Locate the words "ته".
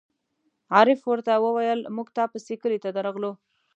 1.27-1.33, 2.83-2.89